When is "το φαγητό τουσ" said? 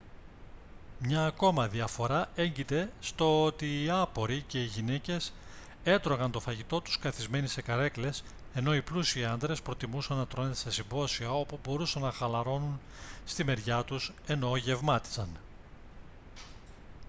6.31-6.97